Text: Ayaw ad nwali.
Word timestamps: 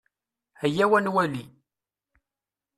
Ayaw 0.63 0.91
ad 0.97 1.03
nwali. 1.05 1.43